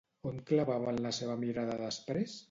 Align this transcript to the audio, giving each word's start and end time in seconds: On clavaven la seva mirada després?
On 0.29 0.37
clavaven 0.51 0.97
la 1.07 1.11
seva 1.17 1.35
mirada 1.43 1.75
després? 1.83 2.39